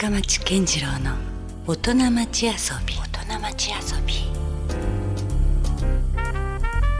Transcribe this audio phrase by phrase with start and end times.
[0.00, 1.16] 深町健次郎の
[1.66, 2.52] 大人町遊
[2.86, 2.94] び。
[2.94, 4.37] 大人町遊び。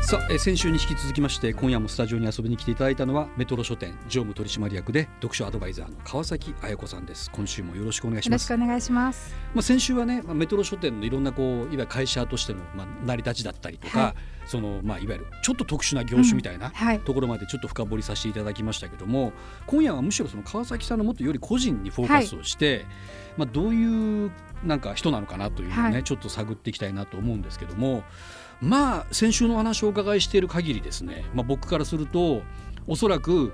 [0.08, 7.30] さあ、えー先週に引き続きまして今夜もスタジオに遊びに来ていただいたのはメトロ書店常務取締役で読書アドバイザーの川崎彩子さんです。
[7.30, 9.34] 今週もよろしくお願いしよろますしくお願いします。
[9.52, 14.08] まあ、先週はね、まあ、メトロ書店のいろんなこういわゆる会社としての、まあ、成り立ちだったりとか、は
[14.46, 14.48] い。
[14.48, 16.72] そのまあ、いわゆるちょっと特殊な業種みたいな、
[17.04, 19.34] ところまでちょっと深掘りさせていただきましたけども
[19.66, 22.86] 今夜はむしろその川崎さんのもっとより個人にフォーカスをして、
[23.36, 24.32] まあ、どういう
[24.64, 26.02] なんか人なのかなというのをね、はい。
[26.04, 28.04] ちょっと探っていきたいなと思うんですけども
[28.60, 32.42] まあ先週のお話をお伺いしている限りですね、まあ、僕からすると
[32.86, 33.52] おそらく、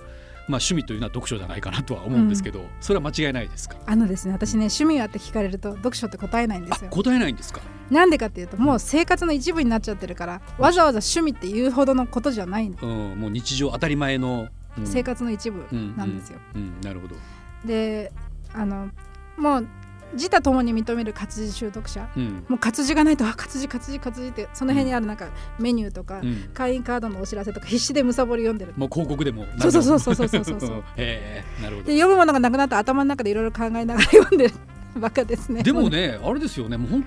[0.49, 3.77] まあ、趣味というのは読書じゃないかなとは思うんですけど、それは間違いないですか？
[3.87, 6.91] あのですね、私ね趣味はって聞かれると読書って答えないんですよ。
[6.93, 7.61] あ答えないんですか？
[7.91, 14.49] なんでかっていうともう生活の一部になっちゃってるから、わざわざ趣味っていうほどのことじゃないの、うん、もう日常当たり前の、
[14.79, 14.87] うん。
[14.87, 16.39] 生活の一部なんですよ。
[16.55, 16.81] うん、うん。
[16.81, 17.17] なるほど、
[17.65, 18.13] で、
[18.53, 18.91] あの
[19.37, 19.67] もう
[20.15, 22.09] 自他ともに認める活字習得者。
[22.17, 28.73] うんもう活字がないとあ活字活字活字ってその辺にあるなんかメニューとか、うん、会員カードのお知らせとか必死でむさぼり読んでる。
[28.77, 34.55] もう広告でもそうそうそうそうそうそうそう へえなるほどで読むものがなくなったら頭の中でいろいろ考えながら読んでる
[34.97, 35.63] バカですね。
[35.63, 37.03] でもねあれですよねもう本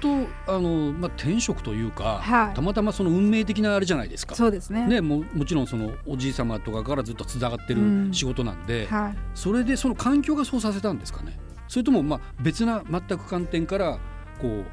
[0.46, 4.36] 当あの、まあ、転職というか、はいたまたまその運命的なあれじゃないですか。
[4.36, 4.88] そうですね。
[4.88, 9.18] ね、ももちろんそのおじい様とかからずっとつながってるうん仕事なんで、はい。
[9.36, 13.98] それでその環境がそうさせたんですかねそれともまあ別な全く観点から
[14.42, 14.66] こう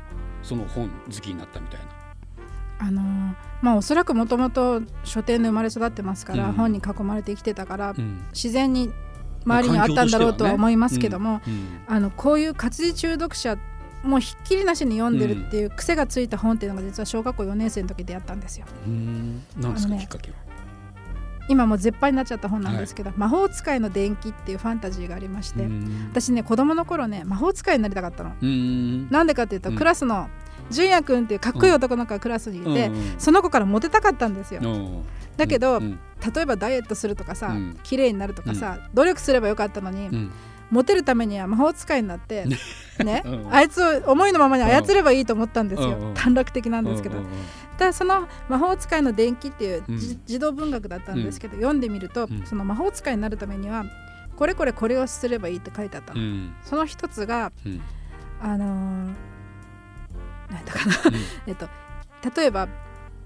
[0.43, 1.87] その本好きになったみたいな。
[2.87, 8.91] あのーまあおそらくもともと書店で生まれ育ってますから、うん本に囲まれて生きてたから、うん自然に
[9.47, 13.57] 周りにあったんだろうとは思いますけども、うんあのこういう活字中毒者
[14.03, 18.67] もうひっきりなしに読んでるっていう癖がついた本っていうのが実は小学校4年生の時出会ったんですよ。
[18.87, 20.37] うんなんですか、ねきっかけは？
[21.49, 26.09] 今もう絶版になっちゃった本なんですけど「魔法使いの伝記」っていうファンタジーがありまして、うん。
[26.11, 28.33] 私ね子供の頃ね魔法使いになりたかったの。
[28.41, 29.09] うん。
[29.11, 30.29] なんでかっていうと、うんクラスの
[30.71, 33.15] 純也くんっていうかっこいい男の子がクラスにいて、うん。
[33.19, 34.61] その子からモテたかったんですよ。
[34.65, 35.03] うん。
[35.37, 35.99] だけど、うん。
[36.35, 37.79] 例えばダイエットするとかさ、うん。
[37.83, 40.31] 綺麗になるとかさ、努力すればよかったのに、うん。
[40.71, 42.47] モテるためには魔法使いになって
[43.05, 43.55] ね、うん。
[43.55, 47.19] あいつを思いのままに操ればいいと思ったんですよ、うん短絡的なんですけど、
[47.79, 49.85] だその魔法使いの伝記っていう、
[50.27, 52.47] 児童文学だったんですけど、読んでみると、うん。
[52.47, 53.85] その魔法使いになるためには
[54.37, 56.55] これこれこれをすればいいって書いてあったの、うん。
[56.63, 57.81] その一つがうん。
[58.41, 60.95] あのー、なんだかな。
[61.47, 61.69] えっと
[62.37, 62.69] 例えば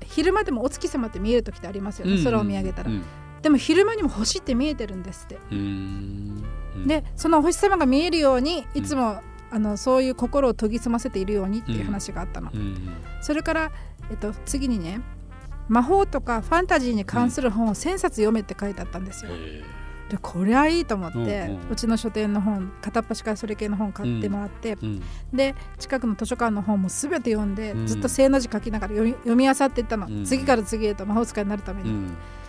[0.05, 2.25] 昼間でもお月様って見える時ってありますよね、うん。
[2.25, 3.03] 空を見上げたら、うん。
[3.43, 5.39] でも昼間にも星って見えてるんですって。
[5.51, 6.43] うん。
[6.87, 9.21] でそのお星様が見えるようにいつも、
[9.51, 12.77] あのそういう心を研ぎ澄ませているようにっていう話があったの、うん。
[13.21, 13.73] それから、
[14.11, 15.01] えっと、次にね
[15.69, 19.31] 魔法とかファンタジーに関する本を1000冊読めって書いてあったんですよ。
[19.33, 19.63] へ
[20.09, 21.69] でこれはいいと思って、ううん。
[21.71, 24.77] うんちの書店の本片っ端からそれ系の本買ってもらって、
[25.33, 27.87] で近くの図書館の本も全て読んで、うん。
[27.87, 30.25] ずっと正の字書きながら読み読み漁っていったの、うん。
[30.25, 32.09] 次から次へと魔法使いになるために、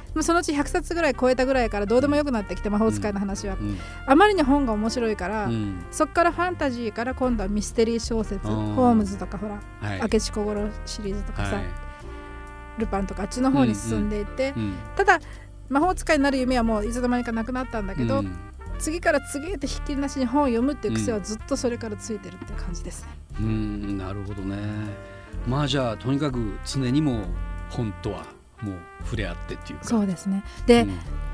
[0.10, 3.78] うんでもそのうち100冊ぐらい超えたぐらいからどうでもよくなってきて魔法使いの話は、うん。
[4.06, 5.86] あまりに本が面白いから、うん。
[5.92, 10.02] そっからファンタジーから今度はミステリー小説ホームズとかほらはい。
[10.02, 11.66] 明智小五郎シリーズとかさ、はい。
[12.80, 15.20] ルパンとかあっちの方に進んでいって、うんただ
[15.70, 18.36] 魔法使いになる夢はもういつの間にかなくなったんだけど、うん。
[18.80, 23.10] 次から次へとひっきりなしに本を読むっていう癖はずっとそれからついてるっていう感じですね。
[23.42, 24.58] うんなるほどね。
[25.48, 27.22] まあじゃあとにかく常にも
[27.70, 28.26] 本とは
[28.62, 29.86] もう触れ合ってっていうか。
[29.86, 30.44] そうですね。
[30.66, 30.90] で、うん。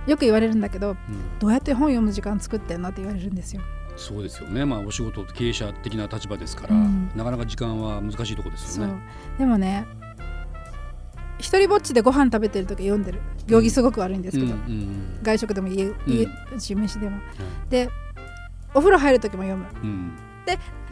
[0.08, 0.98] よく言われるんだけどうん。
[1.40, 3.62] どうやって本読む時間作ってんのって言われるんですよ。
[3.98, 4.66] そうですよね。
[4.66, 7.12] まあお仕事経営者的な立場ですから、うん。
[7.16, 8.94] なかなか時間は難しいところですよね。
[9.38, 9.86] でもね
[11.38, 13.22] 一人ぼっちでご飯食べてる時読んでる。
[13.48, 14.54] 行儀すごく悪いんですけど、
[15.22, 17.20] 外食でも家家ううち飯でも。
[17.70, 17.90] で
[18.74, 19.66] お風呂入る時も読む。
[19.84, 20.12] うん。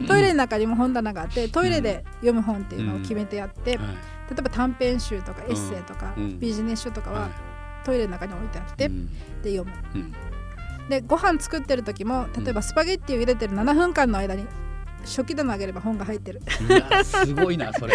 [0.06, 3.96] トイレの中にも本棚があってトイレで読む本っていうのを決めてやって、はい
[4.30, 6.40] 例えば短編集とかエッセイとか、うん。
[6.40, 7.30] ビジネス書とかはは
[7.84, 8.88] トイレの中に置いてあって、
[9.42, 9.72] で読む。
[9.94, 10.14] うん。
[10.88, 14.46] でご飯作ってる時も例えばスパゲッティを茹でてる7分間の間に
[15.02, 16.40] 初期棚上げれば本が入ってる。
[17.04, 17.94] すごいなそれ。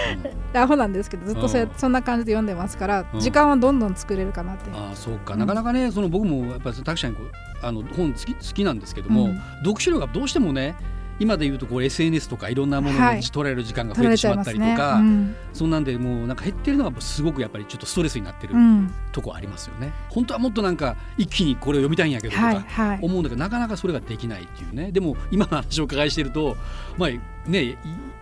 [0.54, 1.70] アホなんですけどずっとそれうん。
[1.76, 3.20] そんな感じで読んでますからうん。
[3.20, 4.70] 時間はどんどん作れるかなって。
[4.72, 7.30] ああそうか、うんなかなかねその僕もやっぱり確かにこう
[7.62, 9.40] あの本好き好きなんですけども、うん。
[9.64, 10.76] 読書量がどうしてもね
[11.18, 14.40] 今で言うとこう SNS とかいろんなものはいに取られる時間が増えてしま。
[14.42, 19.92] ったりとか、うんそんなんでもうなんか減ってるのがすごくやっぱりちょっとストレスになってるうんとこありますよね。
[20.10, 22.98] 本当はもっとなんか一気にこれを読みたいんやけどとか。
[23.00, 26.56] 思うんだけどなかなかそれができないっていうねでも今の話をお伺いしてると
[26.98, 27.76] まあねい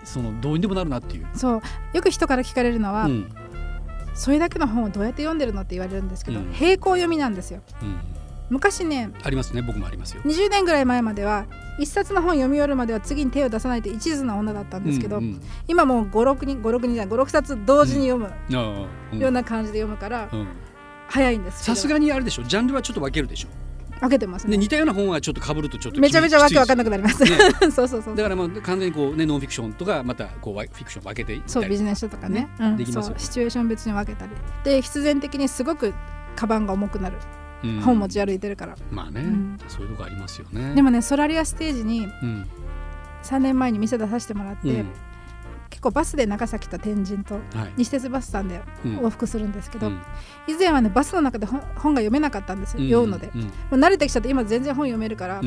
[0.05, 1.27] そのどうにでもなるなっていう。
[1.35, 1.63] そう
[1.93, 3.31] よく人から聞かれるのは、うん
[4.17, 7.61] それだけの本をどうやって読んでるのって言われるんですけど、うん並行読みなんですよ。
[7.83, 7.97] うん
[8.51, 9.63] 昔ねありますね。
[9.63, 10.23] 僕もありますよ。
[10.25, 11.47] 20年ぐらい前までは
[11.79, 15.41] 一冊の本読み終わるまでは次に手を出さないと一途な女だったんですけど、うんうん。
[15.67, 18.33] 今もう56人56人じゃない56冊同時に読む
[19.13, 19.19] うん。
[19.19, 20.47] ような感じで読むから、うん。
[21.09, 22.43] 早いんですさすがにあれでしょ。
[22.43, 23.49] ジャンルはちょっと分けるでしょ。
[24.01, 24.53] 分けてますね。
[24.53, 27.31] で似たような本はちょっと被るとちょっとめちゃめちゃわけわかんなくななります、ね。
[27.73, 32.49] そうそうそうだからまあ完全にこうねノンフィクションとかまたこうフィクション分けてそうビジネス書とかね。
[32.61, 34.33] うん、できますシチュエーション別に分けたり。
[34.65, 35.95] で必然的にすごく
[36.37, 37.44] カバンが重くなる、うん
[37.83, 38.77] 本持ち歩いてるから。
[38.91, 39.59] まあね、うん。
[39.69, 40.75] そういうとこありますよね。
[40.75, 42.49] でもねソラリアステージにうん。
[43.23, 44.85] 3年前に店出させてもらって、
[45.85, 47.73] 構バスで長崎と天神とはい。
[47.77, 48.99] 西鉄バスさんでうん。
[48.99, 50.03] 往復するんですけど、うん。
[50.49, 53.43] 以前はねバスの中で本本が読めなかったんですよ、うん読むので、うん。
[53.43, 55.41] もう慣れてきちゃって今全然本読めるから、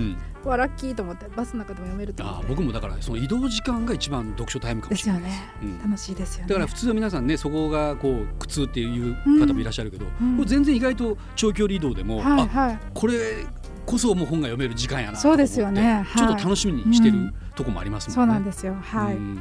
[0.44, 2.42] わラッキーと思ってバスの中でも読めると思って。
[2.42, 5.34] ああ僕もだからその移動時間が一番読書タイムかもしれないです。
[5.34, 5.92] よね、うん。
[5.92, 6.50] 楽しいですよね。
[6.50, 10.38] だから普通は皆さんねそこがこう苦痛っていう方もいらっしゃるけど、うん。
[10.38, 12.80] これ全然意外と長距離移動でも、あはいはい。
[12.94, 13.46] これ
[13.86, 16.06] こそもう本が読める時間やなとそう思ってですよね。
[16.16, 18.16] ちょっとはい楽しみにしてるうんとこもありますもんね。
[18.16, 18.76] そうなんですよ。
[18.82, 19.40] はい、うん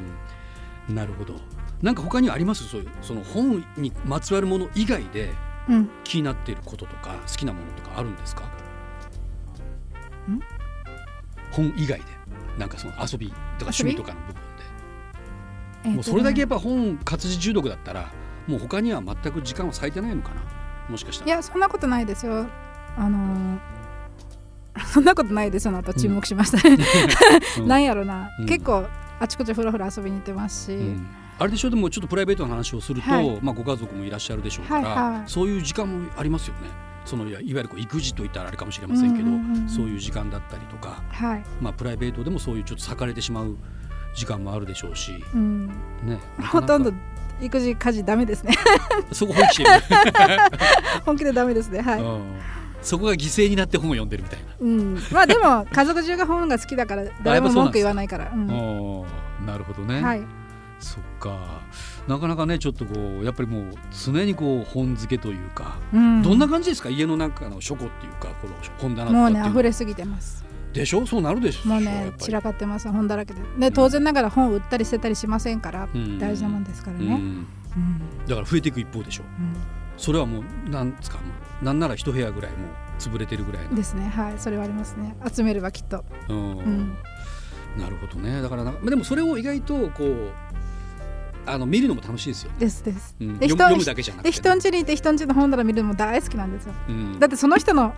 [0.89, 1.35] なるほど。
[1.81, 2.67] なんか他にあります？
[2.67, 5.33] そういうその本にまつわるもの以外で
[5.69, 5.89] うん。
[6.03, 8.43] 気になっていることとか好きなものとかあるんですか？
[10.29, 10.39] ん？
[11.51, 12.05] 本以外で。
[12.57, 15.95] なんかその遊びとか趣味とかの部分で、えーとね。
[15.95, 18.11] もうそれだけやっぱ本活字中毒だったら
[18.47, 20.41] もう他には全く時間を割いてないのかな？
[20.89, 21.27] もしかしたら。
[21.27, 22.47] いやそんなことないですよ。
[22.97, 23.59] あのー
[24.93, 25.71] そんなことないですよ。
[25.71, 26.77] の後沈黙しましたね、
[27.59, 27.65] うん。
[27.67, 28.45] なんやろな、うん。
[28.45, 28.85] 結構
[29.19, 31.07] あちこちふらふら遊びに行ってますし、うん。
[31.39, 31.69] あれでしょ？
[31.69, 33.39] でもちょっとプライベートな話をすると、はい。
[33.41, 35.29] まあご家族もいらっしゃるでしょうから、はいはい。
[35.29, 36.69] そういう時間もありますよね。
[37.05, 39.69] そのいわゆるこう育児といったらあれかもしれませんけど、うんうんうんうん。
[39.69, 43.57] そういう時間だったりとか、はい、まあプライベートでもそういうちょっと裂かれてしまう
[44.13, 45.67] 時間もあるでしょうし、うん、
[46.03, 46.19] ね。
[46.51, 46.91] ほとんど
[47.39, 48.53] 育児家事ダメですね。
[49.13, 49.69] そこ本気してる、
[51.05, 51.81] 本気でダメですね。
[51.81, 52.21] はい、うん
[52.81, 54.45] そこが犠牲になって本を読んでるみたいな。
[54.59, 60.01] うん、まあでも家族中が本が好きだから 誰も文句言わないから、なるほどね。
[60.01, 60.21] はい、
[60.79, 61.35] そっか。
[62.07, 66.89] なかなかねちょっとこうやっぱりもう常にこう本漬けというか、うん、どんな感じですか？
[66.89, 70.45] 家の中の書庫っていうかこの本棚ともうね溢れすぎてます。
[70.71, 71.05] でしょ？
[71.05, 73.41] そうなるでしょもうね散らかってます本だらけで。
[73.59, 76.19] で当然ながら本を売ったり捨てたりしませんから、うん。
[76.19, 77.11] 大事なもんですからね、うん。
[77.11, 77.47] うん。
[78.27, 79.23] だから増えていく一方でしょ。
[79.97, 81.17] それはもうなんですか？
[81.61, 82.69] なんなら一部屋ぐらいもう
[82.99, 84.07] 潰れてるぐらいですね。
[84.09, 84.33] はい。
[84.37, 85.15] それはありますね。
[85.33, 86.57] 集めればきっと、うん。
[86.57, 86.97] うん、
[87.77, 88.41] なるほどね。
[88.41, 90.31] だからなまあでもそれを意外とこう
[91.45, 92.51] あの見るのも楽しいですよ。
[92.51, 93.15] ね、ですです。
[93.19, 96.73] うん、で人読むだけじゃなくてね、で人ん家にいて人ん家の本棚見るのも大好きなんですよ。
[96.89, 97.19] うん。
[97.19, 97.93] だってその人の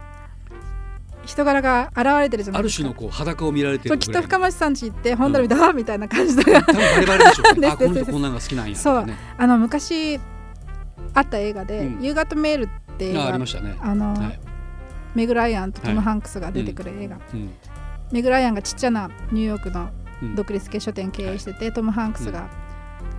[1.25, 2.85] 人柄が現れてるじゃないですか。
[2.85, 6.43] ある種のこう裸を見られてそうきっと深町さん家行って本棚見て、ああみたいな感じで。
[6.43, 7.67] 多分バレバレでしょうね。
[7.69, 9.01] あこの人こんなのが好きなんやとそう。
[9.01, 10.19] かねあの昔
[11.13, 13.77] あった映画でうん「夕方メール」って映ああ画りましたね。
[13.81, 14.39] あの、はい。
[15.15, 17.49] メグ・ライアンとトム・はいハンクスが出てくる映画、うん。
[18.11, 19.89] メグ・ライアンがちっちゃなニューヨークの
[20.21, 20.35] うん。
[20.35, 22.49] 独立系書店経営してて、トム・ハンクスが、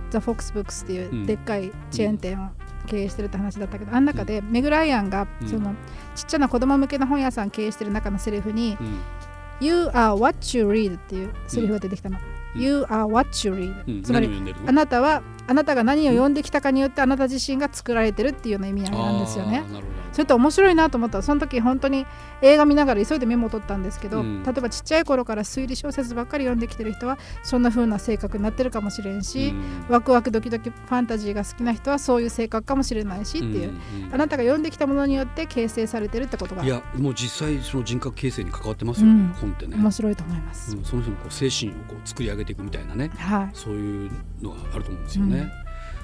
[0.09, 1.25] ザ・フォックス・ブックスっていううん。
[1.25, 2.49] でっかいチェーン店を
[2.87, 5.47] 経営してるって話だったけど、あん中でメグ・ライアンがうん。
[5.47, 5.73] その
[6.15, 8.99] ちっちゃな子供向けの本屋さん経営してる中のセリフにうん
[9.65, 12.17] 「You are what you read」っていうセリフが出てきたの。
[12.55, 12.61] うん。
[12.61, 14.03] You are what you read、うん。
[14.03, 14.29] つまり
[14.65, 19.61] あなたはあなたが何を読んできたかによってあなた自身が作られてるっていうような意味合いなんですよね。
[19.61, 21.19] なるほどそれって面白いなと思った。
[21.19, 22.05] らその時本当に
[22.41, 24.43] 映画見ながら急いでメモを取ったんですけど、うん。
[24.43, 29.85] 例えばちっちゃい頃から推理小説ばっかり読んできてる人はそんな風な性格になってるかもしれんし、うん。
[29.89, 36.63] ワクワクドキドキファンタジーが好きな人はそういう性格かもしれないしっていう、んんあなたが読んできたものによって形成されてるってことが。
[36.63, 39.27] いやもう実際その人格形成に関わってますよね、うん。
[39.33, 40.75] 本ってね、面白いと思います。
[40.75, 43.11] うん、その人のこう精神をこう作り上げていくみたいなね。
[43.17, 43.49] はい。
[43.53, 45.51] そういうのがあると思うんですよね。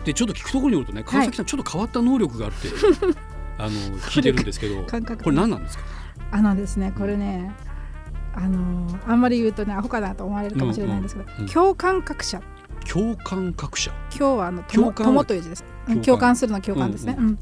[0.07, 2.69] でちょっと聞くところによるとね川崎さんちょっと変わった能力があって、
[3.57, 5.83] あの聞いてるんですけど感覚これ何なんですか？
[6.31, 7.51] あのですねこれね
[8.35, 12.41] あのーあんまり言うとねアホかなと思われるかもしれないんですけど、うんうん共感覚者。
[12.89, 13.91] 共感覚者。
[14.11, 15.25] 今日はあの共感。
[15.25, 15.65] という字です。
[16.05, 16.35] 共感。
[16.35, 17.39] するの共感ですね、ううん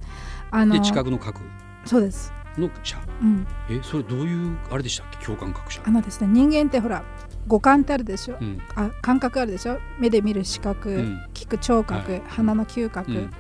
[0.52, 1.42] あので近くの核
[1.86, 2.32] そうです、
[2.62, 2.98] の者。
[3.22, 5.26] うん、えそれどういうあれでしたっけ？
[5.26, 5.82] 共感覚者。
[5.86, 7.04] あのですね人間ってほら
[7.48, 8.60] 五感ってあるでしょ、うん。
[8.76, 9.78] あ感覚あるでしょ？
[10.00, 11.26] 目で見る視覚、うん。
[11.34, 12.22] 聞く聴覚、はい。
[12.28, 13.18] 鼻の嗅覚、うん。
[13.18, 13.32] うん。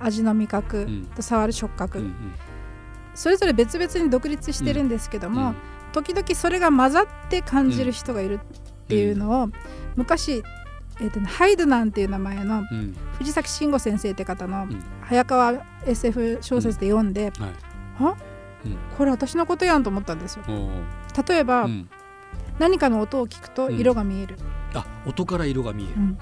[0.00, 1.04] 味の味覚、うん。
[1.14, 2.14] と触る触覚、うんうん。
[3.14, 5.54] それぞれ別々に独立してるんですけども、うん。
[5.92, 9.48] 時々それが混ざって感じる人がいるっていうのを、
[9.94, 10.42] 昔、
[11.00, 12.96] えーとねハイドナンっていう名前のうん。
[13.18, 14.82] 藤崎慎吾先生って方のん。
[15.02, 17.50] 早川 SF 小説で読んで、はい。
[18.00, 18.31] あうん
[18.96, 20.44] これ私のことやんと思ったんですよ。
[21.28, 21.88] 例えば、うん。
[22.58, 24.36] 何かの音を聞くと色が見える、
[24.74, 26.18] あ音から色が見える、うん。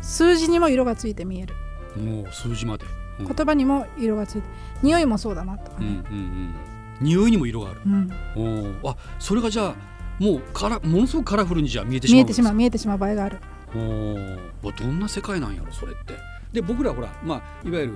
[0.00, 1.54] 数字にも色がついて見える。
[1.96, 2.84] うんもう数字まで、
[3.20, 3.26] うん。
[3.26, 4.48] 言葉にも色がついて
[4.82, 6.54] 匂いもそうだなとかうんうんうね、ん。
[7.00, 7.80] 匂いにも色がある。
[7.86, 8.10] うん。
[8.34, 9.74] おーあそれがじゃあ
[10.18, 12.36] もうからものすごくカラフルにじゃあ見えてしま見えうんですか？
[12.36, 13.38] てしまう見えてしまう場合がある。
[13.74, 14.38] おー
[14.78, 16.14] どんな世界なんやろそれって。
[16.52, 17.94] で僕らほらまあいわゆる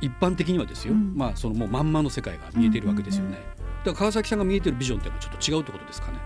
[0.00, 1.14] 一般的にはですよ、うん。
[1.16, 3.30] まあそのもうまんまの世界が見えてるわけですよね。
[3.30, 6.18] うんうんだから川崎さんが見えてるビジョンっていうのはちょっと違うってことですかね。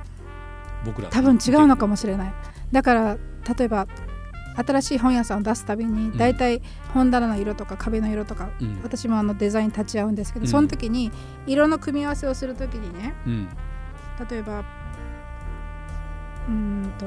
[0.84, 1.90] 僕ら多分違うのかも。
[1.90, 2.34] もしれない。
[2.72, 3.18] だから
[3.58, 3.86] 例えば
[4.56, 6.16] 新しい本屋さんを出すたびにん。
[6.16, 6.62] 大体
[6.94, 8.80] 本棚の色とか壁の色とか、うん。
[8.82, 10.48] 私もあのデザイン立ち会うんですけど、うん。
[10.48, 11.12] その時に
[11.46, 13.48] 色の組み合わせをする時にねうん。
[14.30, 17.06] 例えばうーんと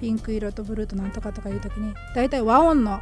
[0.00, 3.00] ピンク色とブルーとなんとかとかいう時に大体和音の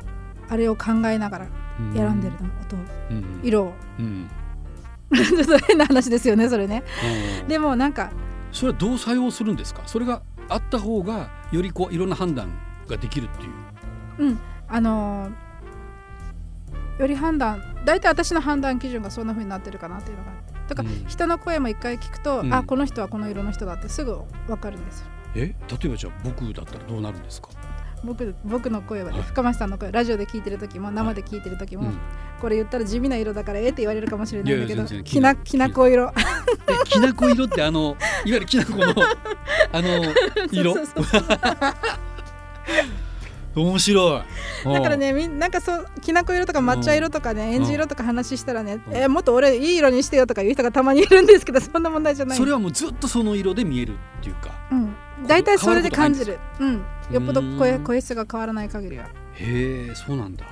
[0.49, 1.47] あれを考えながら
[1.95, 2.21] 選ん。
[2.21, 2.79] でるの、音を。
[3.11, 3.41] うん。
[3.43, 3.73] 色を。
[3.99, 4.29] うん。
[5.15, 6.83] ちょっと変な話ですよねそれね。
[7.43, 7.49] うん。
[7.49, 8.11] でもなんか
[8.53, 9.83] それはどう作用するんですか？
[9.87, 12.49] それがあった方がよりこういろんな判断
[12.89, 13.51] ができるっていう。
[14.19, 14.39] うん。
[14.69, 15.33] あのー
[16.99, 20.55] より判断大体私の判断基準がそんな風になってるかなっていうのがあって。
[20.71, 21.05] だからうん。
[21.07, 22.55] 人の声も一回聞くと、うん。
[22.55, 25.07] あこの人はこの色の人だってすぐ分かるんですよ。
[25.35, 25.41] え？
[25.41, 27.51] 例えばじゃあ僕だったらどうなるんですか、
[28.07, 31.99] 僕僕の声はねはい深町さんの声ラジオで聞いてる時も生で聞いてる時も、うん。
[32.41, 36.13] これ言ったら地味な色だからえって言われるかもしれないんだけどきなきなこ色。
[36.69, 38.85] えきなこ色ってあのいわゆるきなこの
[39.73, 40.05] あの
[40.53, 40.75] 色？
[43.55, 44.23] 面白い。
[44.71, 52.39] だからねみんなんかそうきなこ色とか抹茶色とかねえんじ色とか話したらねえもっと俺いい色にしてよとか言う人がたまにいるんですけどそんな問題じゃない。
[52.39, 54.51] それはもうずっとその色で見えるっていうか。
[54.71, 54.95] うん。
[55.27, 56.41] 大体それで感じ変る。
[56.61, 59.07] うんよっぽど声ん声質が変わらない限りは。
[59.35, 60.45] へえそうなんだ。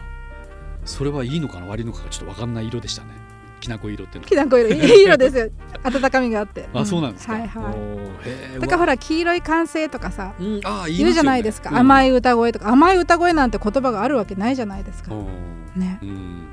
[0.84, 1.66] それはいいのかな？
[1.66, 3.08] 悪いのかがちょっと分かんない色でしたね。
[3.60, 4.68] きなこ色ってきなこ色。
[4.68, 5.48] いい色ですよ。
[5.82, 6.68] 温かみがあって。
[6.74, 7.64] あそうなんですか、はいはい。
[7.64, 8.10] おーへ
[8.56, 12.68] えだからほら黄色い歓声とかさうん、ああ言うじゃないですか、い甘い歌声とか。
[12.68, 15.80] 甘い歌声なんて言葉があるわけないじゃないですか、うん。
[15.80, 15.98] ね。
[16.02, 16.48] うん。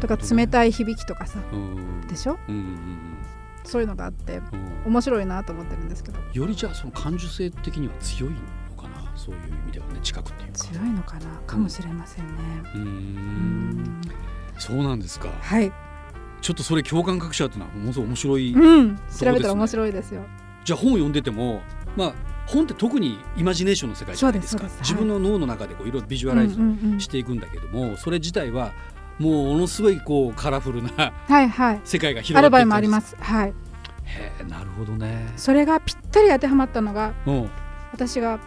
[0.00, 1.38] とか冷たい響きとかさ。
[1.50, 2.06] うん。
[2.06, 2.38] でしょ？
[2.48, 2.66] うんうん
[3.64, 4.58] そういうのがあってうん。
[4.58, 6.18] うん面白いなと思ってるんですけど。
[6.34, 8.36] よりじゃあその感受性的には強いの？
[8.36, 8.63] かな
[9.16, 10.58] そういう意味ではね近くっていうか。
[10.58, 12.32] 強いのかなかもしれませんね。
[12.74, 12.82] うん。
[13.80, 14.00] ん
[14.58, 15.28] そうなんですか。
[15.40, 15.72] はい。
[16.40, 18.96] ちょっとそれ共感覚者ってのはものすごい面白い、うん。
[18.96, 20.22] 調べたら面白いですよ。
[20.64, 21.62] じゃあ本を読んでても
[21.96, 22.14] まあ
[22.46, 24.60] 本って特にイマジネーションの世界じゃないですか。
[24.60, 24.90] そうですそうです。
[24.92, 28.72] 自分の脳の中でこういろいろビジュアライズうんうんうんしていくんだけども、それ自体は
[29.18, 31.80] もうものすごいこうカラフルなはいはい。
[31.84, 33.16] 世界が広がっていくんあります。
[33.18, 33.54] はい。
[34.04, 35.32] へえなるほどね。
[35.36, 37.50] それがぴったり当てはまったのがうん。
[37.92, 38.38] 私が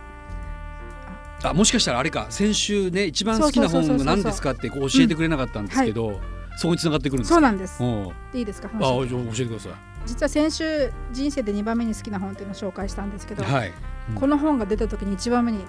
[1.50, 6.20] あもしかしたらあれか先週ね一番好きな本が何ですかってこう教えてくれなかったんですけど、
[6.58, 7.36] そこに繋がってくるんですか？
[7.36, 7.84] そうなんです。
[7.84, 7.86] う。
[7.86, 9.70] んいいですかあ教えてくださ
[10.06, 13.46] 実は先週人生で2番目に好きな本っていうのを紹介したんですけど、い。
[13.46, 13.74] はい
[14.16, 15.60] この本が出た時に1番目に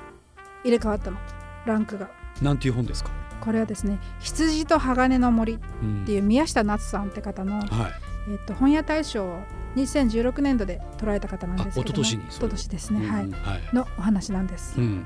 [0.62, 1.18] 入れ替わったの。
[1.66, 2.08] ランクが。
[2.40, 7.66] なんていう本ですか、これはですね「羊と鋼の森」っうんていう宮下夏さんって方の、はい。
[8.30, 9.40] えっと本屋大賞を
[9.74, 13.32] 2016年度で捉えた方なんですけどもあ一昨年にそれ一昨年ですね、はいうん。
[13.32, 13.74] はい。
[13.74, 15.04] のお話なんです、うん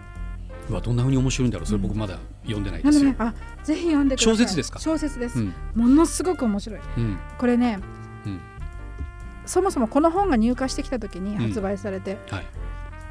[0.70, 1.66] うわどんな風に面白いんだろう。
[1.66, 3.14] それ僕まだ読んでないですよ。
[3.18, 4.34] あぜひ読んでください。
[4.34, 4.78] 小説ですか？
[4.78, 5.54] 小説です、うん。
[5.74, 6.80] ものすごく面白い。
[6.98, 7.18] うん。
[7.38, 7.78] これね、
[8.26, 8.40] うん。
[9.44, 12.46] そもそもこの本が入荷してきた時に発売されて、はい。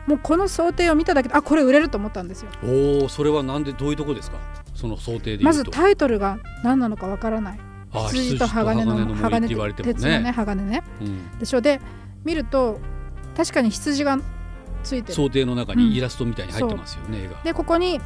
[0.07, 2.49] もうこの想定を見ただけであこれ売れると思ったんですよ。
[2.63, 4.37] おおそれはなんでどういうとこですか？
[4.73, 7.59] その想定でまずタイトルが何なのかわからない。
[7.93, 10.83] あ羊と鋼の羊と森って言われても鉄のねね鋼ね。
[11.01, 11.39] うん。
[11.39, 11.81] でしょで
[12.23, 12.79] 見ると
[13.35, 14.17] 確かに羊が
[14.83, 15.13] ついてる。
[15.13, 17.41] 想定の中にイラストみたいに入ってますよね、絵が。
[17.43, 17.99] でここに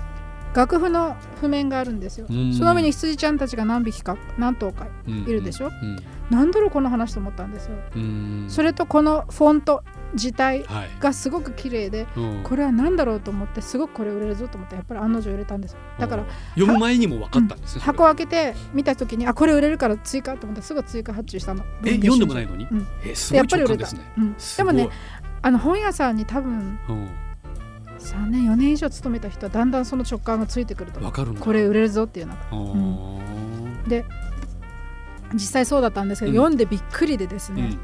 [0.54, 2.28] 楽譜の譜面があるんですよ。
[2.30, 2.54] うん。
[2.54, 5.68] その上に羊ちゃんたちが何匹か何頭かうんいるでしょ？
[5.68, 5.98] うん
[6.30, 7.76] なんだろうこの話と思ったんですよ。
[7.96, 8.46] うん。
[8.48, 10.90] それとこのフォント自体はい。
[11.00, 12.44] がすごく綺麗でうん。
[12.44, 15.80] これは何だろうと思ってすごくこれ売れるぞと思ってやっぱり案の定売れたんですよ。
[16.00, 21.66] だからうん読む前にも分かったんですね、それ箱開けて見た時にあこれ売れるから追加と思ってすぐ追加発注したの。
[21.84, 22.88] え読んでもないのに、うん。
[23.04, 24.90] えすでごい直感ですやっぱり売れた、ねうん、でもね
[25.46, 27.10] あの本屋さんに多分うん。
[28.00, 31.00] 3年4年以上勤めた人はだんだんその直感がついてくると
[31.40, 32.42] これ売れるぞっていうのが。
[32.50, 33.88] あー。
[33.88, 34.06] で
[35.34, 36.36] 実際そうだったんですけど、うん。
[36.38, 37.78] 読んでびっくりでですね、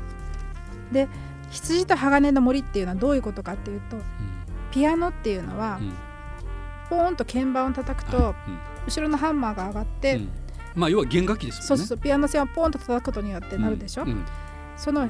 [0.90, 0.94] うん。
[0.94, 1.08] で
[1.52, 3.98] 羊と鋼の森っていうのはどういうことかっていうと
[4.72, 5.94] ピアノっていうのは、うん。
[6.90, 8.36] ポーンと鍵盤を叩くと、はい。
[8.88, 10.30] 後ろのハンマーが上がっうて、ん。
[10.74, 11.68] まあ要は弦楽器ですよね。
[11.68, 14.10] そうそうそうピアノ線をポーンと叩くことによってなるでしょ、うん。
[14.10, 14.26] うん。
[14.76, 15.08] その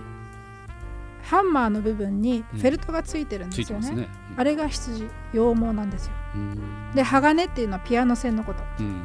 [1.24, 2.60] ハンマーの部分にうん。
[2.60, 4.10] フェルトがついてるんつですよね,、いてますね。
[4.38, 6.13] あれが羊羊毛なんですよ。
[6.36, 6.92] うん。
[6.96, 8.63] で鋼っていうのはピアノ線のこと。
[8.80, 9.01] うん。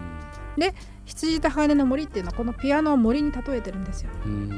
[1.04, 4.10] 羊と鋼の森っていうのはこのピアノを森に例えてるんですよ。
[4.24, 4.50] うん。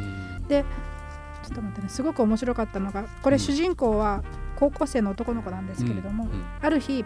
[0.49, 4.23] ちょっと待ってねすごく面白かったのがこうんれ主人公は
[4.57, 6.45] 高校生の男の子なんですけれども、うん。
[6.61, 7.05] ある日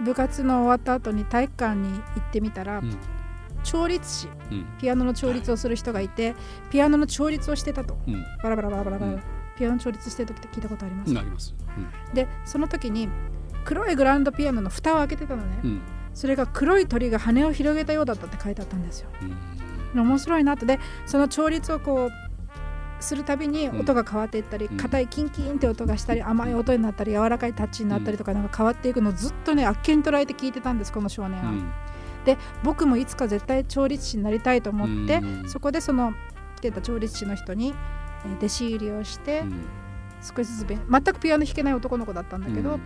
[0.00, 2.98] 部活の終わった後に体育館に行ってみたら、うん
[3.64, 4.66] 調律師うん。
[4.78, 6.36] ピアノの調律をする人がいて、
[6.70, 7.96] ピアノの調律をしてたと。
[8.06, 8.22] うん。
[8.42, 9.22] バラバラバラバラバラ、うん。
[9.56, 11.54] ピアノ調律してる時って聞いたことあります、ります。
[12.12, 13.08] でその時に
[13.64, 15.80] 黒いグランドピアノの蓋を開けてたのね、
[16.12, 19.08] それが黒い鳥が羽を広げたようだったって書いてあったんですよ。
[19.94, 20.06] うん。
[20.06, 20.66] 面白いなって。
[20.66, 22.12] でその調律をこう
[23.00, 24.76] するたびに音が変わっていったりうん。
[24.76, 31.50] 硬、いキンキンって音がしたり甘い音になったり柔らかいタッチになったりとかなんか変わっていくのをずっとねあっけに捉えて聞いてたんですこの少年は。
[31.50, 31.72] うん
[32.24, 36.14] で僕もいつか絶対調律師になりたいと思って、うんそこでその
[36.56, 37.74] 来てた調律師の人に
[38.24, 39.64] えー弟子入りをして、うん。
[40.22, 42.80] 少しずつ勉全くピアノ弾けない男の子だったんだけど、うん。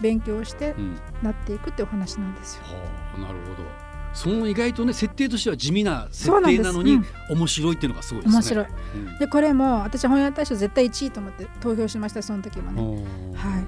[0.00, 1.00] 勉強してうん。
[1.22, 2.64] なっていくってお話なんですよ。
[2.64, 3.68] はあなるほど。
[4.12, 8.36] その意外とね設定としては地味な設定なのにうん面白いっていうのがすごいですね。
[8.36, 8.66] 面白い。
[8.94, 9.18] うん。
[9.18, 13.04] でこれも私本屋大賞絶対1位と思って投票しましたその時もね。
[13.34, 13.66] はへい、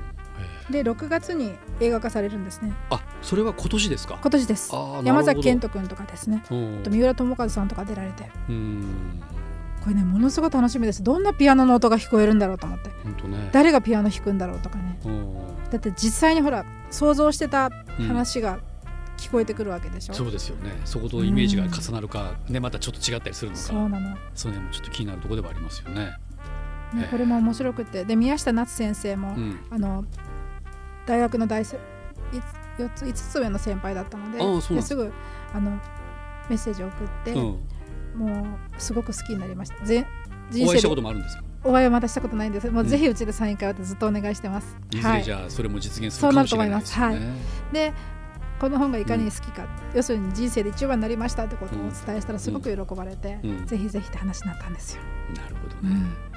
[0.71, 2.73] で6月に映画化されるんですね。
[2.90, 4.18] ーあそれは今年ですか？
[4.21, 4.73] 今年です。
[5.04, 6.42] 山崎賢人君とかですね。
[6.83, 8.30] と三浦友和さんとか出られて。
[8.49, 9.23] うん。
[9.83, 11.02] これねものすごく楽しみです。
[11.02, 12.88] どんなピアノの音が聞こえるんだろうと思って。
[12.88, 13.50] ね。
[13.52, 14.99] 誰がピアノ弾くんだろうとかね。
[15.71, 17.71] だって実際にほら想像してた
[18.09, 18.61] 話が
[19.16, 20.71] 聞こえてくるわけでしょ、そうですよね。
[20.85, 23.62] そことイメージが重なるか、ねまたちょっと違ったりするのか。
[23.62, 26.12] そうなの、それもちょっと気になるところではありますよね。
[26.94, 28.04] ねこれも面白くて。
[28.04, 29.59] で宮下夏先生も、うん。
[29.71, 30.04] あの
[31.06, 31.78] 大学の大せ
[32.78, 34.38] 4つ5つ上の先輩だったので
[34.75, 35.12] ですぐ
[35.52, 35.70] あの
[36.49, 37.38] メッセージを送って、うん。
[38.14, 39.84] もうすごく好きになりました。
[39.84, 40.06] ぜ
[40.52, 41.42] お会いしたこ人生でともあるんですか？
[41.64, 42.70] お会いはまだしたことないんです。
[42.70, 42.88] もううん。
[42.88, 45.18] ぜひうちでサイン会をずっとお願いしてます、いずはい。
[45.18, 47.32] れじゃあそれも実現するかもしれないですよね。
[47.73, 47.92] で
[48.61, 53.66] この本がいかに好きか、要するに人生で一番になりましたってことをお伝えしたらすごく喜ばれて、うん。
[53.66, 55.02] ぜひぜひって話になったんですよ、
[55.37, 56.33] なるほどね。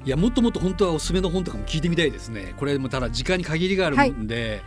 [0.00, 2.54] うんいやもっともっと本当はおすすめの本とかも聞いてみたいですね。
[2.56, 4.62] これもただ時間に限りがあるんで、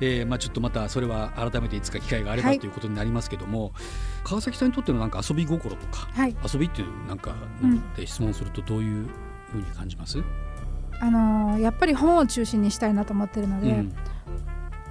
[0.00, 2.60] えーまあちょっとまたそれは改めていつか機会があればはい。
[2.60, 3.72] ということになりますけども、
[4.22, 6.36] 川崎さんにとってのなんか遊び心とかはい。
[6.52, 9.08] 遊びっていうなんかって質問するとどういう
[9.50, 10.22] ふうに感じます？
[11.00, 13.92] あのーやっぱり本を中心にしたいなと思ってるので、うん。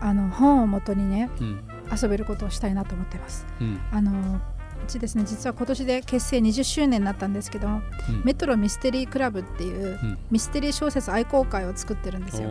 [0.02, 1.64] あの本をもとにねうん。
[2.02, 3.46] 遊べることをしたいなと思ってます。
[3.62, 3.80] うん。
[3.94, 4.42] あのーう
[4.88, 5.24] ちですね。
[5.26, 8.22] 実は今年で結成20周年になったんですけどもうん。
[8.24, 10.18] メトロミステリークラブっていううん。
[10.32, 12.50] ミステリー小説愛好会を作ってるんですよ。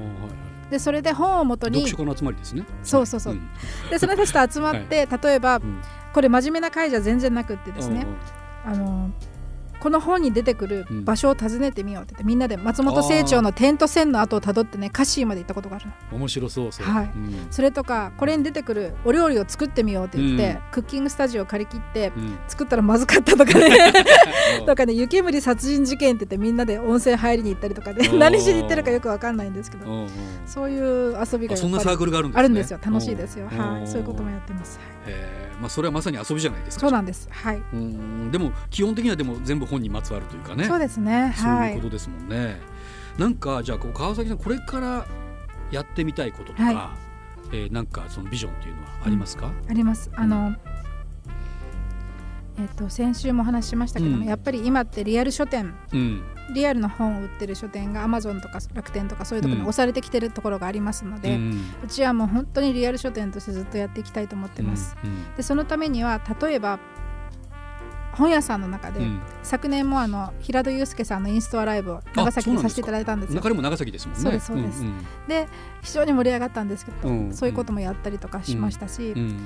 [0.70, 2.64] でそれで本をもとに読書家の集まりですね。
[2.82, 3.48] そうそうそう、ん。
[3.90, 5.80] でその人たちと集まって、 例えばうん。
[6.12, 8.06] これ真面目な会じゃ全然なくってですね。
[8.64, 9.10] あの
[9.86, 11.04] この本に出てくるうん。
[11.04, 15.92] 場所を訪ねてみようって言ってみんなで松本清張の点と線の後をたどってねカシーまで行ったことがあるの。
[16.18, 16.86] 面白そうそう。
[16.86, 17.04] はい。
[17.04, 17.46] うん。
[17.52, 20.60] それとかこれに出てくるお料理を作ってみようって言って、うん。
[20.72, 22.36] クッキングスタジオを借り切ってうん。
[22.48, 23.78] 作ったらまずかったとかね。
[24.66, 28.10] とかね湯煙殺人事件って言ってみんなで温泉入りに行ったりとかね。
[28.18, 30.08] 何しに行ってるかよくわかんないんですけど。
[30.46, 32.40] そういう遊びがそんなサークルがあるんですね。
[32.40, 32.80] あるんですよ。
[32.84, 33.46] 楽しいですよ。
[33.46, 33.86] はい。
[33.86, 35.14] そういうこともやってます、はい。
[35.14, 35.46] えー。
[35.60, 36.82] まあそれはまさに遊びじゃないですか。
[36.82, 37.28] そうなんです。
[37.30, 38.30] はい、うん。
[38.30, 40.64] でも基本的にはでも全部本にまつわるというかね。
[40.64, 41.34] そうですね。
[41.36, 42.58] そうはいいうことですもんね。
[43.18, 45.06] なんかじゃあこう川崎さんこれから
[45.70, 46.94] やってみたいこととか、は
[47.52, 49.50] えーなんかそのビジョンっていうのはありますか？
[49.68, 50.10] あります。
[50.14, 50.54] あの、
[52.58, 54.24] えっと先週もお話ししましたけども、うん。
[54.24, 56.22] やっぱり今ってリアル書店うん。
[56.54, 59.68] リアルの本を売ってる書店がアマゾンとか楽天とかそういうところにうん。
[59.68, 61.62] 押されてきてるところがありますので、ううん。
[61.88, 65.34] ちはもう本当にリアル書店としてずっとやっていきたいと思ってます、うん。
[65.34, 66.78] でそのためには例えば
[68.16, 69.20] 本屋さんの中で、うん。
[69.42, 73.36] 昨年もあの平戸祐介さんのインストアライブを長崎でさせていただいたんですよ。
[73.36, 74.22] 中でも長崎ですもんね。
[74.22, 74.82] そうですそうです。
[74.82, 75.46] んで
[75.82, 79.38] 非常に盛り上がったんですけど、うんそういうこともやったりとかしましたし、うんうん。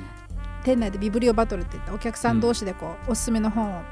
[0.63, 3.83] 店内でビブリオバトルっていったお客さん同士でこう、おすすめの本を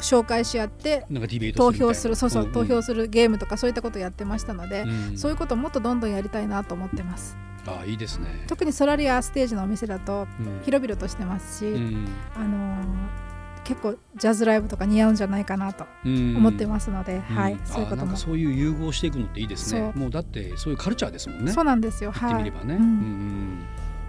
[0.00, 2.52] 紹介し合ってなんかディベート投票するそうそう、んん。
[2.52, 5.18] 投票するゲームとかそういったことをやってましたので、うん。
[5.18, 7.36] そういうことをもっとどんどんやりたいなと思ってます。
[7.66, 8.44] あいいですね。
[8.46, 10.62] 特にソラリアステージのお店だとうん。
[10.64, 12.08] 広々としてますし、うん。
[12.34, 13.27] あのー
[13.68, 18.16] 結構ジャズライブとか似合うんじゃないかなと思ってますので、はい、んそういうことも。
[18.16, 19.90] そういう融合していくのっていいですね。
[19.92, 21.52] そもうだってそういうカルチャーですもんね。
[21.52, 22.10] そうなんですよ。
[22.10, 22.52] はい。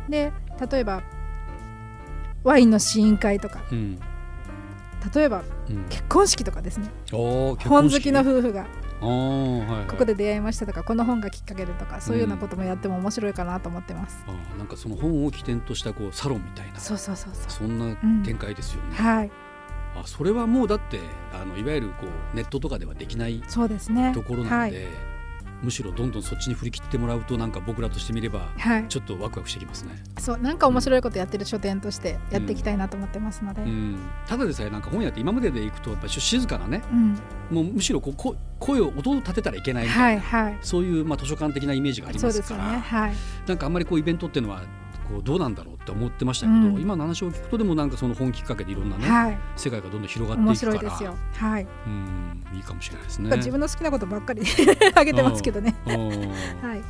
[0.10, 0.32] で
[0.72, 1.04] 例えば
[2.46, 3.62] ワインの試飲会とか。
[3.70, 3.78] うん。
[3.78, 4.00] うん
[5.14, 5.86] 例えばうん。
[5.90, 6.90] 結婚式とかですね。
[7.12, 8.62] 本好きの夫婦が。
[8.62, 8.70] はい
[9.02, 9.88] はい。
[9.88, 16.80] ここで出会いましたとかこの本がきっかけでとかそういうようなこともやっても面白いかなと思ってます、あーなんかその本を起点としたこうサロンみたいな。
[16.80, 17.52] そうそうそうそう。
[17.52, 17.96] そんな
[18.26, 18.96] 展開ですよね。
[18.96, 19.32] はい
[20.04, 21.00] あそれはもうだって
[21.34, 24.12] あのいわゆるこうネットとかではできないそうですね。
[24.14, 24.88] ところなんで、はい、
[25.62, 30.02] むしろどんどんそっちに振り切ってもらうとなんか僕らとしてみればはい、ちょっとワクワクしてきますね。
[30.18, 33.72] そうなんか面白いことやってる書店としてやっていきたいなと思ってますので、ううん。
[33.96, 36.82] ん、ただでさえなんか本屋って今まででいくとやっぱり静かなね
[37.52, 40.58] もうむしろこうこ声を音を立てたらいけないみたいな、はいはい。
[40.62, 42.72] そういうまあ図書館的なイメージがありますから。
[42.72, 42.80] ね。
[42.80, 43.14] はい。
[43.48, 44.64] なんかあんまりこうイベントっていうのは
[45.10, 46.82] こうどうなんだろうって思ってましたけど、うん。
[46.82, 49.38] 今の話を聞くとでもなんかその本きっかけでいろんなね、はい。
[49.56, 50.72] 世界がどんどん広がって面いくから。
[50.78, 51.04] 白いです。
[51.04, 53.36] よはい、うんいいかもしれないですね。
[53.38, 54.44] 自分の好きなことばっかり
[54.96, 55.76] あげてますけどね。
[55.88, 55.96] うん。
[56.68, 56.82] はい。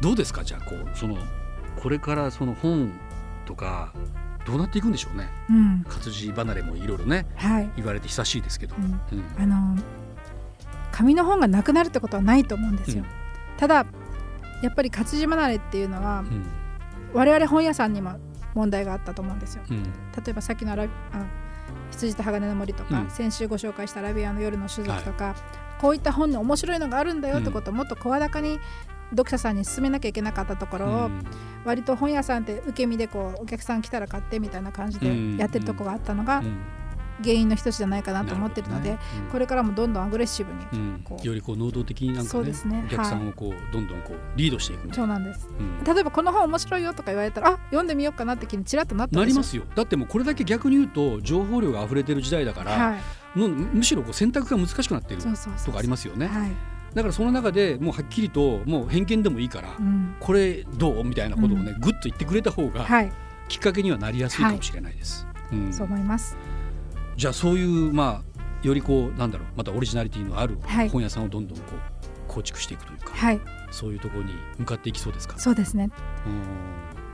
[0.00, 0.44] どうですか？
[0.44, 1.16] じゃあこうその
[1.80, 2.92] これからその本
[3.46, 3.92] とか
[4.46, 5.28] どうなっていくんでしょうね。
[5.48, 5.84] うん。
[5.88, 9.24] 活字離れもいろいろねはい、言われて久しいですけど、うん、うん。
[9.38, 9.76] あの
[10.92, 13.08] 紙の本がなくなるってことはないと思うんですよ、うん。
[13.58, 13.86] ただ
[14.62, 16.44] やっぱり活字離れっていうのはうん
[17.12, 18.18] 我々本屋さんにも
[18.54, 19.62] 問題があったと思うんですよ。
[19.70, 19.82] うん。
[19.82, 19.90] 例
[20.28, 20.76] えばさっきのあ
[21.90, 23.10] 羊と鋼の森とか、うん。
[23.10, 25.34] 先週ご紹介したアラビアの夜の種族とか、
[25.80, 28.58] こういった本に面白いのがあるんだよってことをもっと声高に
[29.10, 31.24] 読者さんに勧めなきゃいけなかったところを、うん。
[31.64, 35.36] 割と本屋さんって受け身でこうお客さん来たら買ってみたいな感じでうん。
[35.36, 36.58] やってるとこがあったのがうん
[37.22, 39.28] 原因の一つじゃないかなと思ってるのでなほどね。
[39.32, 41.04] これからもどんどんアグレッシブに、うん。
[41.22, 42.84] よりこう能動的になんかねね。
[42.86, 45.48] お客さんをこうどんどんこうリードしていくみたいうな、んです。
[45.58, 45.94] うん。
[45.94, 49.20] 例えばこの本面白いよとか言われたらあ読んでみようかなって気にちらっとなったんですよ。
[49.22, 49.64] なりますよ。
[49.74, 53.00] だってもうこれだけ逆に言うと情報量が溢れてる時代だから、はい。
[53.38, 56.26] のむしろこう選択が難しくなっているそうそうそうとかありますよね。
[56.26, 56.50] はい、
[56.94, 60.16] だからその中でもうはっきりともう偏見でもいいから、うん。
[60.18, 63.12] これどうみたいなことをね、ぐっと言ってくれた方がはい、
[63.48, 65.26] きっかけにはなりやすいかもしれないです。
[65.52, 65.72] うん。
[65.72, 66.36] そう思います
[67.16, 70.88] じゃあそういうまあよりこうなんだろうまたオリジナリティのあるはい。
[70.88, 71.64] 本屋さんをどんどんこ
[72.28, 73.40] う構築していくというか、はい。
[73.70, 75.38] そういうところに向かっていきそうですか？
[75.38, 75.90] そうですね。
[76.26, 76.42] うん。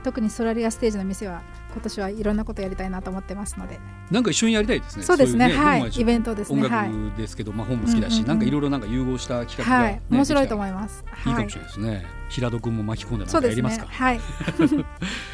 [0.03, 3.79] 特にソラリアステージの店は今年はいろんなことやりたいなと思ってますので。
[4.11, 5.03] なんか一緒にやりたいですね。
[5.03, 5.49] そうですね。
[5.49, 5.89] いはい。
[5.89, 6.61] イベントですね。
[6.65, 8.27] 音はい楽ですけど、まあ本も好きだし、うんうんうん。
[8.27, 10.01] なんかいろいろなんか融合した企画が、ねはい。
[10.09, 11.05] 面白いと思いいます。
[11.07, 11.21] い。
[11.21, 12.05] いかはいもしれないですね。
[12.29, 13.85] 平戸君も巻き込んでなんかやりますか？
[13.85, 13.91] ね。
[13.93, 14.19] はい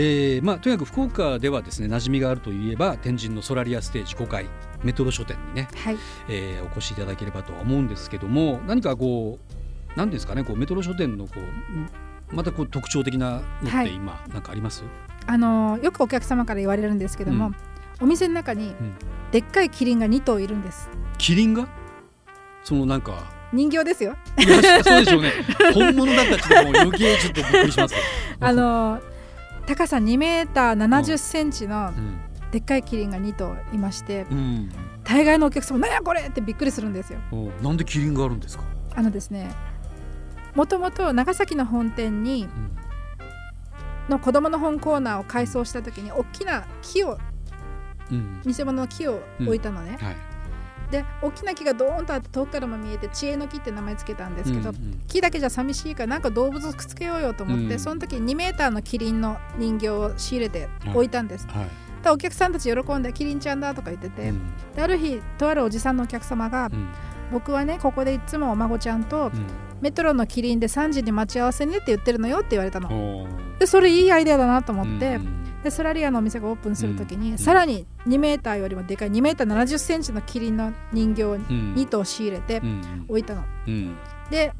[0.00, 4.46] えーまあ、とにかく福岡ではですね馴染みがあるといえば天神のソラリアステージ5階
[4.84, 5.96] メトロ書店にね、はい。
[6.28, 11.32] えーお越しいただければとは思うんですけども何かこう何ですかねこうメトロ書店のこ
[12.30, 13.86] うまたこう特徴的なのっはい。
[13.88, 14.84] て今何かあります、
[15.26, 17.56] あのよくお客様から言われるんですけども、うん。
[18.00, 18.94] お店の中にうん。
[19.32, 20.88] でっかいキリンが2頭いるんです。
[21.18, 21.66] キリンが？
[22.62, 24.14] そのなんか人形ですよ。
[24.38, 25.32] いやそうでしょうね。
[25.74, 28.00] 本物だったらちょっともう余計ちょっとびっくりしますよ。
[28.40, 29.00] あ、の
[29.68, 32.18] 高さ2メーター70センチのうん。
[32.50, 34.70] でっかいキリンが2頭いましてうん。
[35.04, 37.18] 大概のお客様「何やこれ!」ってびっくりするんですよ。
[37.30, 39.50] おなんでキリンがあるんですか、あのですね
[40.54, 42.76] もともと長崎の本店にうん。
[44.08, 47.18] の子供の本コーナーを改装した時に大きな木を
[48.10, 48.40] うん。
[48.46, 50.16] 偽物の木を置いたのね、はい
[50.90, 55.02] で大きな木がドーンとあって遠くからも見えて知恵の木って名前つけたんですけど、うんうん。
[55.06, 57.78] 木だけじゃ寂しいからなんか動物くっつけようよと思って、うん。
[57.78, 61.66] その時に2メーターのキリンの人形を仕入れて置いたんです、はい。
[62.02, 64.40] でお客さんたち喜んで「キリンちゃんだ」とか言ってて、うん。
[64.74, 66.88] である日とあるおじさんのお客様がうん
[67.32, 69.46] 「僕はねここでいつもお孫ちゃんとうん。
[69.80, 73.28] メトロのキリンで3時に待ち合わせねって言ってるのよ」って言われたの。
[73.58, 81.74] でそれいいアイデアだなと思って、うんでソラリアのお店がオープンする時に、うんさらに2メーターよりもでかい2メーター7 0センチのキリンの人形をうん。
[81.76, 83.04] 2頭仕入れてうん。
[83.08, 83.44] 置いたの。
[83.66, 83.96] うん。
[84.30, 84.52] で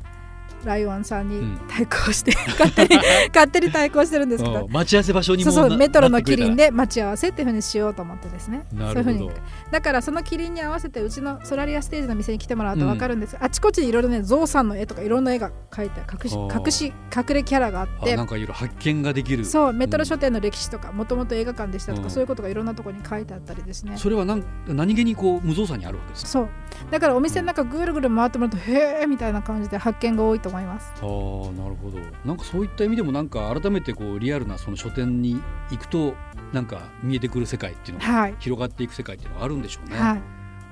[0.65, 1.61] ライオンさんにうん。
[1.69, 2.97] 対抗して、勝手に
[3.35, 4.59] 勝手に対抗してるんですけど。
[4.59, 8.67] あ待ち合わせ場所にそうそうメトロのキリンで待ち合わせっていうふうにしようと思ってですね。
[8.73, 9.03] なるほど。
[9.05, 9.31] そういうふうに
[9.71, 18.15] だからそのキリンに合わせてうちのソラリアステージの店に来てもらうと分かるんです、あちこちにいろいろねゾウさんの絵とかいろんな絵が描いて隠し隠し隠れキャラがあって。
[18.15, 19.45] あなんかいろいろ発見ができる。
[19.45, 22.11] そうメトロ書店の歴史とかもともと映画館でしたとか、うん。
[22.11, 23.93] そういうことがいろんなところに書いてあったりですね。
[23.97, 26.29] それはなん何気にこう無造作にあるわけですか？
[26.31, 26.49] そう。
[26.91, 30.93] だからお店の中ぐるぐる回ってもらうとへえみたいな感じで発見が多いと思います。
[30.97, 31.99] あーなるほど。
[32.25, 36.15] なんかそういった意味でもなんか改めてこうリアルなその書店に行くと
[36.53, 38.35] なんか見えてくる世界っていうのがはい。
[38.39, 40.21] 広がっていく世界っていうのがあるんでしょうね、はい。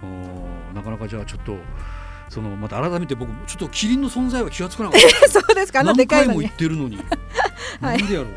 [0.03, 1.57] おーなかなかじゃあちょっと
[2.29, 5.29] そのまた改めて僕もちょっとキリンの存在は気がつかなかった。
[5.31, 5.81] そうですか？
[5.81, 6.49] あんなで何回も言かいのに。
[6.49, 6.97] ってるのに、
[7.81, 7.99] はい。
[7.99, 8.31] なんでやろう。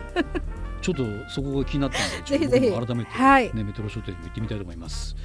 [0.82, 3.52] ちょっとそこが気になったんで ちょっとぜひぜひ改めて、はい。
[3.54, 5.16] ね、メトロ書店にも行ってみたいと思います。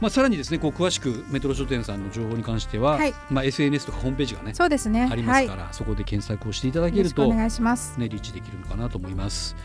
[0.00, 3.14] まあ、さらにですねこう詳しくメトロ書店さんの情報に関しては、はい。
[3.30, 5.08] まあ、SNS とかホームページがねそうですね。
[5.10, 7.98] ありますから、そこで検索をしていただけると、お願いします。
[7.98, 9.56] ね、リーチできるのかなと思います。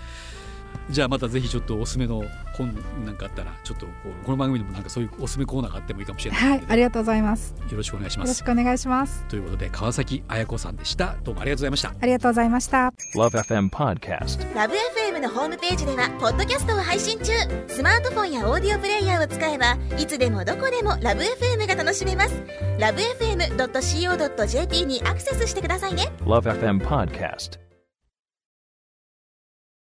[0.89, 2.73] じゃあまたぜひちょっとおすすめの本
[3.05, 8.27] なんかあったらちょっとこうこの番組でもなんかそういうおすすめコーナーがあってもいいかもしれないはいありがとうございますよろしくお願いします。
[8.27, 11.89] よろしくお願いしますということで川崎彩子さんでしたどうもありがとうございました。
[11.89, 14.55] ありがとうございました Love FM Podcast.
[14.55, 17.31] ラブ f m のホームページではポッドキャストを配信中
[17.67, 22.43] スマートフォンやオーディオプレイヤーを使えばいつでもどこでもラブ f m が楽しめます
[22.79, 27.70] ラブ FM.co.jp にアクセスしてくださいね Love FM Podcast.